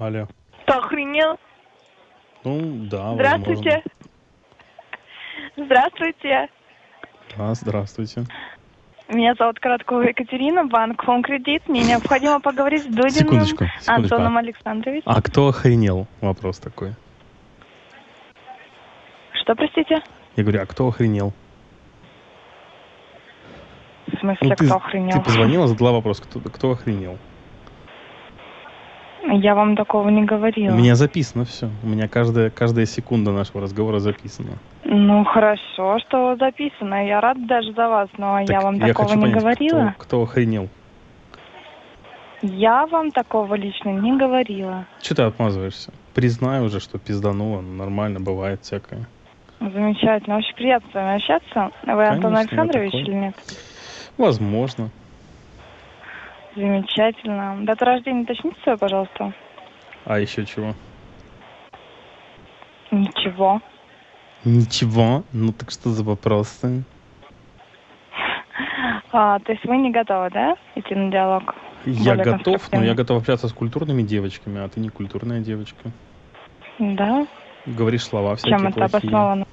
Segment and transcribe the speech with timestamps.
[0.00, 0.26] Алло.
[0.66, 1.38] Ты охренел?
[2.42, 3.82] Ну, да, Здравствуйте.
[5.56, 6.48] Здравствуйте.
[7.36, 7.36] возможно.
[7.36, 8.24] Да, здравствуйте.
[9.08, 11.68] Меня зовут Короткова Екатерина, банк Home Кредит.
[11.68, 13.92] Мне необходимо поговорить с Дудиным Секундочку, секундочку.
[13.92, 15.02] Антоном Александровичем.
[15.04, 16.06] А кто охренел?
[16.22, 16.94] Вопрос такой.
[19.42, 20.02] Что, простите?
[20.36, 21.34] Я говорю, а кто охренел?
[24.06, 25.18] В смысле, Ну, ты, кто охренел?
[25.18, 27.18] ты позвонила, задала вопрос, кто, кто охренел?
[29.32, 30.74] Я вам такого не говорила.
[30.74, 31.70] У меня записано все.
[31.84, 34.58] У меня каждая, каждая секунда нашего разговора записана.
[34.84, 37.06] Ну, хорошо, что записано.
[37.06, 39.94] Я рада даже за вас, но я Так вам такого хочу не понять, говорила.
[39.94, 40.68] Кто, кто охренел?
[42.42, 44.86] Я вам такого лично не говорила.
[45.00, 45.92] Че ты отмазываешься?
[46.14, 47.60] Признай уже, что пиздануло.
[47.60, 49.06] ну, Нормально, бывает всякое.
[49.60, 50.38] Замечательно.
[50.38, 51.70] Очень приятно с вами общаться.
[51.84, 53.34] Вы Антон Конечно, я Александрович или нет?
[54.16, 54.90] Возможно.
[56.56, 57.58] Замечательно.
[57.64, 59.32] Дату рождения уточните свою, пожалуйста.
[60.04, 60.74] А еще чего?
[62.90, 63.60] Ничего.
[64.44, 65.22] Ничего.
[65.32, 66.84] Ну так что за вопросы?
[69.12, 71.56] А, то есть вы не готовы, да, идти на диалог?
[71.84, 75.90] Я Более готов, но я готов общаться с культурными девочками, а ты не культурная девочка.
[76.78, 77.26] Да?
[77.66, 78.98] Говоришь слова всякие Чем это плохие.
[78.98, 79.46] обосновано?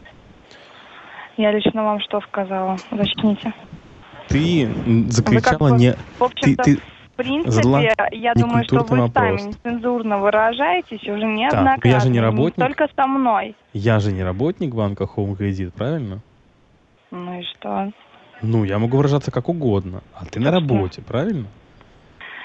[1.38, 2.78] Я лично вам что сказала?
[2.92, 3.52] Уточните.
[4.30, 4.70] Ты
[5.10, 5.96] закричала бы, не...
[6.20, 6.78] В общем-то, ты...
[6.78, 11.88] в принципе, я думаю, что вы сами нецензурно выражаетесь уже Так, неоднократно.
[11.90, 12.56] я же не работник.
[12.66, 13.56] только со мной.
[13.74, 16.20] Я же не работник банка Home Credit, правильно?
[17.12, 17.92] Ну и что?
[18.42, 20.02] Ну, я могу выражаться как угодно.
[20.14, 20.78] А ты на Собственно.
[20.78, 21.48] работе, правильно?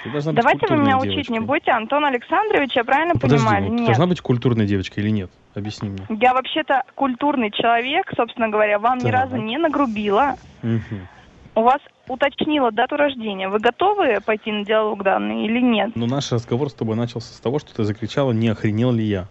[0.05, 1.33] Ты Давайте вы меня учить девочкой.
[1.33, 3.65] не будете, Антон Александрович, я правильно Ну, подожди, понимаю?
[3.65, 3.87] ну, ты Нет.
[3.87, 5.31] должна быть культурной девочкой или нет?
[5.55, 6.07] Объясни мне.
[6.21, 9.13] Я вообще-то культурный человек, собственно говоря, вам ни Так.
[9.13, 10.35] разу не нагрубила.
[10.63, 11.07] Мгм.
[11.55, 13.49] У вас уточнила дату рождения.
[13.49, 15.91] Вы готовы пойти на диалог данный или нет?
[15.95, 19.27] Но наш разговор с тобой начался с того, что ты закричала, не охренел ли я.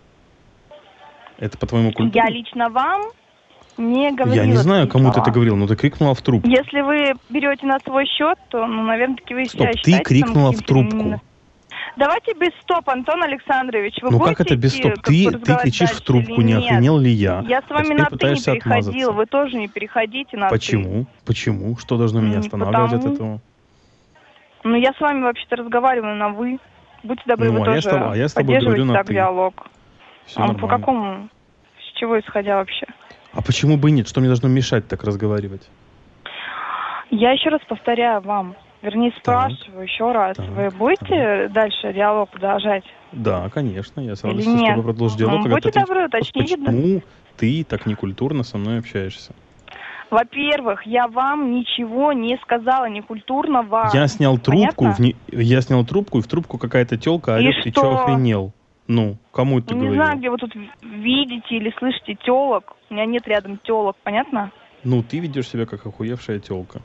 [1.39, 2.23] Это по-твоему культура?
[2.23, 3.01] Я лично вам
[3.77, 4.43] не говорила.
[4.43, 5.25] Я не знаю, кому ты слова.
[5.25, 6.47] это говорил, но ты крикнула в трубку.
[6.47, 10.51] Если вы берете на свой счет, то, ну, наверное, таки вы Стоп, себя ты крикнула
[10.51, 11.19] в трубку.
[11.97, 13.95] Давайте без стоп, Антон Александрович.
[14.01, 14.93] Вы Ну будете как это без стоп?
[15.03, 17.43] Ты, ты кричишь в трубку, не охренел ли я?
[17.47, 19.11] Я с а вами теперь на ты не отмазаться.
[19.11, 20.55] вы тоже не переходите на ты.
[20.55, 21.05] Почему?
[21.25, 21.77] Почему?
[21.77, 23.13] Что должно меня Не останавливать от потому.
[23.15, 23.39] этого?
[24.63, 26.59] Ну, я с вами вообще-то разговариваю на вы.
[27.03, 28.93] Будьте добры, Ну, вы а я тоже с тобой- а я с тобой говорю на
[28.93, 29.13] так ты.
[29.13, 29.67] диалог.
[30.25, 30.61] Все а нормально.
[30.61, 31.29] по какому?
[31.79, 32.85] С чего исходя вообще?
[33.33, 34.07] А почему бы и нет?
[34.07, 35.67] Что мне должно мешать так разговаривать?
[37.09, 38.55] Я еще раз повторяю вам.
[38.81, 40.37] Вернее, спрашиваю еще раз.
[40.37, 42.83] Так, Вы будете дальше диалог продолжать?
[43.11, 45.43] Да, конечно, я с радостью с тобой продолжу диалог.
[45.45, 46.57] Ну, будьте добры, уточните.
[46.57, 47.01] Почему
[47.37, 49.33] ты так некультурно со мной общаешься?
[50.09, 53.89] Во-первых, я вам ничего не сказала, некультурного.
[53.93, 57.63] Я снял трубку, в не- я снял трубку, и в трубку какая-то телка И орет,
[57.63, 57.93] ты что?
[57.93, 58.51] охренел?
[58.87, 60.03] Ну, кому это ты Ну, не говорил?
[60.03, 62.73] знаю, где вы тут видите или слышите телок.
[62.89, 64.51] У меня нет рядом телок, понятно?
[64.83, 66.81] Ну, ты ведешь себя как охуевшая телка.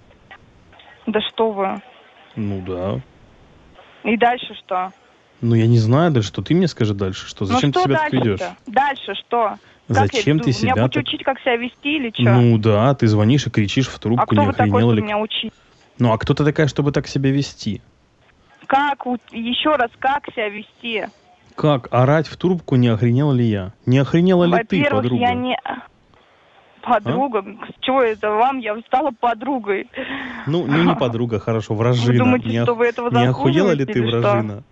[1.06, 1.80] Да что вы.
[2.34, 3.00] Ну да.
[4.04, 4.92] И дальше что?
[5.40, 7.88] Ну, я не знаю дальше, что ты мне скажи дальше, что зачем ну, ты что
[7.88, 8.40] себя так ведешь?
[8.66, 9.56] Дальше что?
[9.88, 11.08] Как Зачем я, ты Меня себя будете так...
[11.08, 12.22] учить, как себя вести или что?
[12.22, 15.02] Ну да, ты звонишь и кричишь в трубку, а кто не вы охренел ли...
[15.02, 15.52] меня учить?
[15.98, 17.82] Ну, а кто ты такая, чтобы так себя вести?
[18.66, 21.06] Как, еще раз, как себя вести?
[21.54, 21.86] Как?
[21.92, 23.72] Орать в трубку, не охренел ли я?
[23.86, 25.22] Не охренела ли ты, подруга?
[25.22, 25.56] я не...
[26.86, 27.42] Подруга?
[27.42, 28.58] С чего это вам?
[28.58, 29.90] Я стала подругой.
[30.46, 32.12] Ну, ну, не подруга, хорошо, вражина.
[32.12, 34.20] Вы думаете, не, что вы этого не охуела ли ты, что?
[34.20, 34.62] вражина?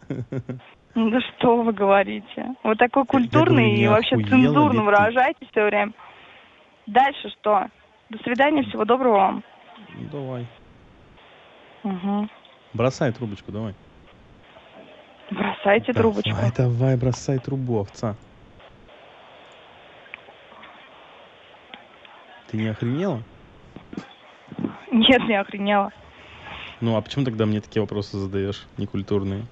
[0.95, 2.55] Ну да что вы говорите?
[2.63, 4.87] Вы такой культурный не и вообще ли цензурно ты?
[4.87, 5.93] выражаетесь все время.
[6.87, 7.67] Дальше что?
[8.11, 9.45] До свидания, всего доброго вам.
[10.13, 10.47] Давай.
[11.83, 12.29] Угу.
[12.75, 13.75] Бросай трубочку, давай.
[15.33, 16.31] Бросайте трубочку.
[16.31, 18.15] Давай, давай, бросай трубу, овца.
[22.55, 23.21] Ты не охренела?
[24.93, 25.91] Нет, не охренела.
[26.81, 29.47] Ну, а почему тогда мне такие вопросы задаешь, некультурные?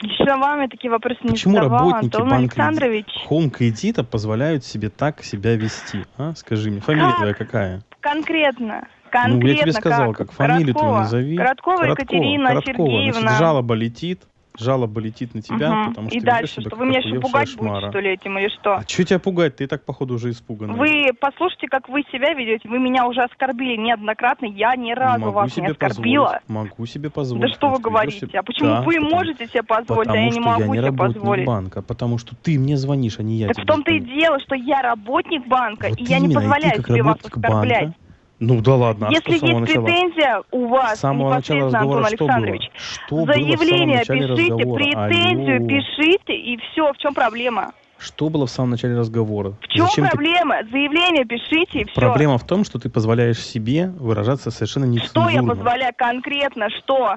[0.00, 3.06] Лично вами такие вопросы не Почему задавал работники Антон банка Александрович.
[3.24, 6.04] Хоум кредита позволяют себе так себя вести?
[6.18, 6.34] А?
[6.34, 7.16] Скажи мне, фамилия Как?
[7.18, 7.82] твоя какая?
[8.00, 8.80] Конкретно.
[9.04, 10.98] Ну, Конкретно я тебе сказал, как, фамилию твою Короткова.
[10.98, 11.36] назови.
[11.36, 12.76] Короткова Екатерина Короткова.
[12.88, 13.20] Сергеевна.
[13.20, 14.22] Значит, жалоба летит,
[14.58, 15.88] жалоба летит на тебя, Мгм.
[15.90, 17.72] потому что И дальше, что вы меня еще пугать шмара.
[17.72, 18.74] будете, что ли, этим или что?
[18.76, 19.56] А что тебя пугать?
[19.56, 20.76] Ты и так, походу, уже испуганная.
[20.76, 22.68] Вы послушайте, как вы себя ведете.
[22.68, 24.46] Вы меня уже оскорбили неоднократно.
[24.46, 26.24] Я ни разу могу вас не оскорбила.
[26.26, 26.48] позволить.
[26.48, 27.50] Могу себе позволить.
[27.50, 28.26] Да что вы говорите?
[28.26, 30.80] себя- А почему Да, вы потому- можете себе позволить, а Потому я не могу я
[30.82, 31.46] не себе позволить?
[31.46, 34.38] банка, потому что ты мне звонишь, а не я так тебе в том-то и дело,
[34.40, 37.82] что я работник банка, Вот и я не именно, и ты позволяю себе вас оскорблять.
[37.84, 37.98] банка,
[38.38, 39.84] Ну да ладно, а Если что есть начала?
[39.86, 42.06] претензия у вас, С самого непосредственно, Антон что было?
[42.06, 44.74] Александрович, Что было в самом заявление пишите, разговора?
[44.84, 45.68] претензию Алло.
[45.68, 47.72] пишите, и все, в чем проблема?
[47.98, 49.54] Что было в самом начале разговора?
[49.62, 50.56] В чем Зачем ты- проблема?
[50.70, 51.94] Заявление пишите, и все.
[51.94, 55.30] Проблема в том, что ты позволяешь себе выражаться совершенно Что нецензурно.
[55.30, 57.16] я позволяю конкретно, что?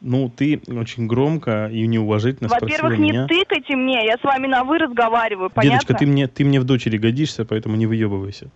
[0.00, 3.26] Ну, ты очень громко и неуважительно Во-первых, не меня.
[3.26, 5.80] тыкайте мне, я с вами на вы разговариваю, понятно?
[5.80, 8.50] Деточка, ты мне, ты мне в дочери годишься, поэтому не выебывайся.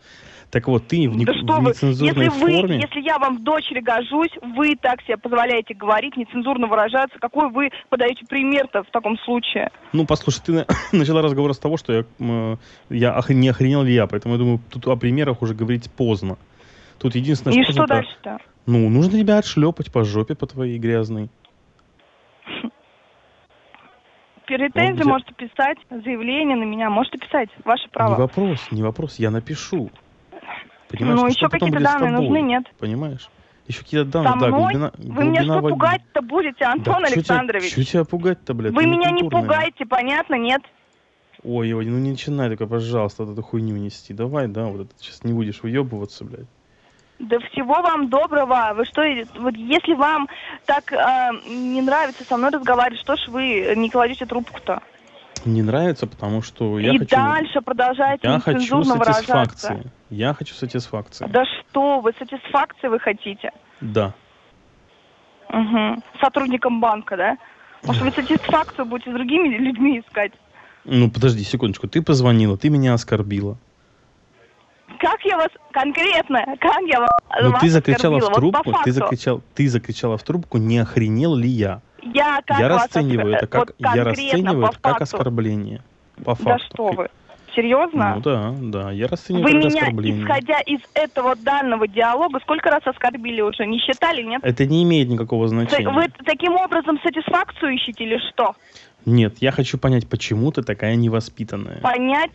[0.50, 2.76] Так вот, ты в, не- Да в что вы, нецензурной если вы, форме...
[2.81, 7.70] если я вам в дочери гожусь, вы так себе позволяете говорить, нецензурно выражаться, какой вы
[7.88, 9.70] подаете пример-то в таком случае?
[9.93, 12.58] Ну, послушай, ты на- начала разговор с того, что я, м,
[12.88, 16.37] я ох- не охренел ли я, поэтому я думаю, тут о примерах уже говорить поздно.
[16.99, 17.73] Тут единственное, И что...
[17.73, 18.38] что дальше-то?
[18.67, 21.29] Ну, нужно тебя отшлепать по жопе по твоей грязной.
[24.46, 28.14] Претензии Вот где- можете писать, заявление на меня можете писать, ваше право.
[28.14, 29.91] Не вопрос, не вопрос, я напишу.
[30.90, 32.28] Понимаешь, ну, еще что какие-то данные тобой?
[32.28, 32.64] нужны, нет?
[32.78, 33.28] Понимаешь?
[33.66, 34.62] Еще какие-то данные, Со да, мной?
[34.62, 37.75] глубина, Вы меня глубина что во- пугать-то будете, Антон Да Александрович?
[37.75, 38.75] чё тебя пугать-то, блядь?
[38.75, 40.62] Вы меня не пугайте, понятно, нет?
[41.42, 44.12] Ой, ой, ну не начинай только, пожалуйста, вот эту хуйню нести.
[44.12, 46.48] Давай, да, вот это сейчас не будешь выебываться, блядь.
[47.19, 48.72] Да всего вам доброго.
[48.75, 49.02] Вы что,
[49.40, 50.26] вот если вам
[50.66, 54.82] так а, не нравится со мной разговаривать, что ж вы не кладете трубку-то?
[55.44, 57.16] Не нравится, потому что я И хочу...
[57.16, 59.14] дальше продолжаете Я хочу выражаться.
[59.14, 59.90] сатисфакции.
[60.10, 61.26] Я хочу сатисфакции.
[61.31, 63.50] Да что вы, сатисфакции вы хотите?
[63.81, 64.12] Да.
[65.48, 66.02] Угу.
[66.20, 67.37] Сотрудником банка, да?
[67.84, 70.32] Может, вы сатисфакцию будете с другими людьми искать?
[70.84, 71.88] Ну, подожди секундочку.
[71.88, 73.56] Ты позвонила, ты меня оскорбила.
[74.98, 77.10] Как я вас конкретно, как я вас,
[77.43, 78.50] Ну, вас ты закричала оскорбила?
[78.50, 81.81] в трубку, вот ты закричал, ты закричала в трубку, не охренел ли я?
[82.02, 85.82] Я, как я расцениваю это как, вот я расцениваю это как оскорбление.
[86.25, 86.64] По Да факту.
[86.75, 87.08] что вы,
[87.55, 88.14] серьезно?
[88.17, 90.25] Ну да, да, я расцениваю Вы меня, оскорбление.
[90.25, 93.67] исходя из этого данного диалога, сколько раз оскорбили уже?
[93.67, 94.41] Не считали, нет?
[94.44, 95.88] Это не имеет никакого значения.
[95.88, 98.55] Вы таким образом сатисфакцию ищете или что?
[99.06, 101.81] Нет, я хочу понять, почему ты такая невоспитанная.
[101.81, 102.32] Понять?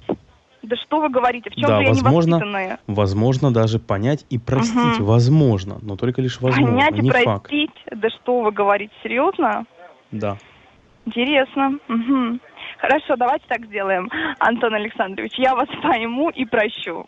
[0.66, 1.50] Да что вы говорите?
[1.50, 2.80] В чем Да, же я возможно, невоспитанная?
[2.88, 4.98] Возможно, даже понять и простить.
[5.00, 5.06] Мгм.
[5.06, 7.44] Возможно, но только лишь возможно, Понять и не факт.
[7.50, 7.72] простить?
[7.92, 8.94] Да что вы говорите?
[9.04, 9.66] Серьезно?
[10.12, 10.38] Да.
[11.06, 11.78] Интересно.
[11.88, 12.42] Мгм.
[12.80, 14.10] Хорошо, давайте так сделаем,
[14.40, 15.34] Антон Александрович.
[15.38, 17.06] Я вас пойму и прощу.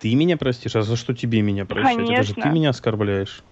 [0.00, 1.98] Ты меня простишь, а за что тебе меня прощать?
[1.98, 2.42] Это же Конечно.
[2.42, 3.42] ты меня оскорбляешь.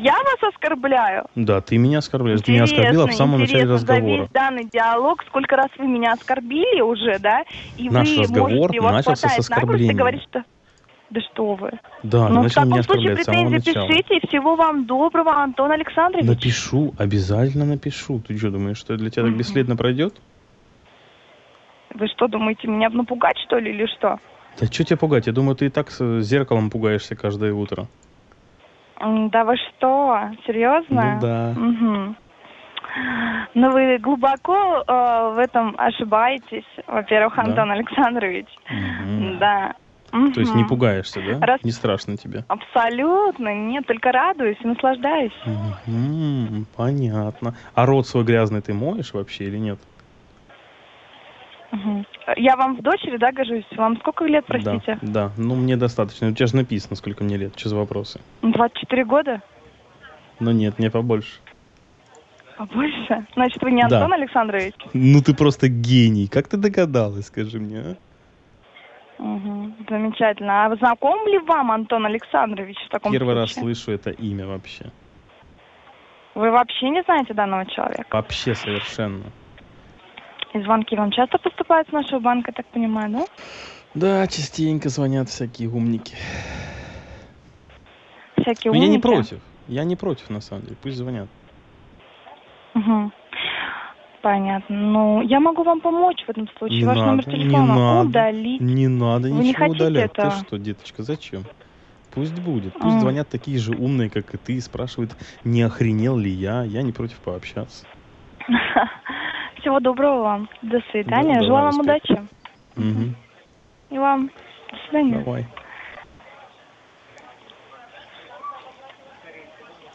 [0.00, 1.26] Я вас оскорбляю?
[1.34, 2.40] Да, ты меня оскорбляешь.
[2.40, 3.66] Ты меня оскорбила в самом начале.
[3.66, 4.22] За разговора.
[4.22, 7.42] весь данный диалог, сколько раз вы меня оскорбили уже, да?
[7.76, 9.94] И Наш вы разговор можете, начался с оскорбления.
[9.94, 10.44] говорить, что...
[11.10, 11.72] Да что вы.
[12.02, 16.24] Да, ты ну, в таком случае претензии пишите, и всего вам доброго, Антон Александрович.
[16.24, 18.18] Напишу, обязательно напишу.
[18.20, 20.14] Ты что, думаешь, что для тебя так бесследно пройдет?
[21.94, 24.18] Вы что, думаете, меня напугать, что ли, или что?
[24.58, 25.26] Да что тебя пугать?
[25.26, 27.88] Я думаю, ты и так с зеркалом пугаешься каждое утро.
[29.02, 31.14] Да вы что, серьезно?
[31.14, 31.52] Ну да.
[31.56, 32.16] Мгм.
[33.54, 37.42] Ну вы глубоко э, в этом ошибаетесь, во-первых, Да?
[37.42, 38.46] Антон Александрович.
[38.70, 39.38] Мгм.
[39.38, 39.74] Да.
[40.34, 41.44] То есть не пугаешься, да?
[41.46, 42.44] Раз- Не страшно тебе?
[42.48, 45.32] Абсолютно, нет, только радуюсь и наслаждаюсь.
[45.46, 47.54] Мгм, понятно.
[47.74, 49.78] А рот свой грязный ты моешь вообще или нет?
[51.72, 52.06] Мгм.
[52.36, 53.64] Я вам в дочери, да, гожусь?
[53.76, 54.98] Вам сколько лет, простите?
[55.00, 55.32] Да, да.
[55.38, 56.28] Ну, мне достаточно.
[56.28, 57.58] У тебя же написано, сколько мне лет.
[57.58, 58.20] Что за вопросы?
[58.42, 59.40] 24 года?
[60.38, 61.40] Но нет, мне побольше.
[62.58, 63.26] Побольше?
[63.34, 64.02] Значит, вы не Да.
[64.02, 64.74] Антон Александрович?
[64.92, 66.28] Ну, ты просто гений.
[66.28, 67.96] Как ты догадалась, скажи мне, а?
[69.18, 69.74] Мгм.
[69.88, 70.66] Замечательно.
[70.66, 73.74] А знаком ли вам Антон Александрович в таком Первый раз случае?
[73.74, 74.90] слышу это имя вообще.
[76.34, 78.06] Вы вообще не знаете данного человека?
[78.10, 79.24] Вообще совершенно.
[80.54, 83.24] И звонки вам часто поступают с нашего банка, так понимаю, да?
[83.94, 86.14] Да, частенько звонят всякие умники.
[88.40, 89.02] Всякие Но я не умники.
[89.02, 89.40] против.
[89.68, 90.76] Я не против, на самом деле.
[90.82, 91.28] Пусть звонят.
[92.74, 93.12] Мгм.
[94.22, 94.76] Понятно.
[94.76, 96.80] Ну, я могу вам помочь в этом случае.
[96.80, 98.08] Не Ваш номер надо, не телефона надо.
[98.08, 98.60] удалить.
[98.60, 100.10] Не надо Вы не ничего хотите удалять.
[100.12, 100.30] этого?
[100.30, 101.44] Ты что, деточка, зачем?
[102.14, 102.74] Пусть будет.
[102.74, 103.00] Пусть М.
[103.00, 105.12] звонят такие же умные, как и ты, и спрашивают,
[105.44, 106.62] не охренел ли я.
[106.62, 107.86] Я не против пообщаться.
[109.62, 110.48] Всего доброго вам.
[110.62, 111.34] До свидания.
[111.34, 112.20] Да, Желаю вам удачи.
[112.74, 113.14] Мгм.
[113.90, 114.26] И вам.
[114.26, 115.18] До свидания.
[115.20, 115.46] Давай.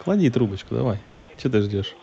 [0.03, 0.99] Клади трубочку, давай.
[1.37, 1.95] Че ты ждешь?